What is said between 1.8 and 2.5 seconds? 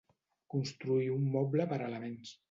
elements.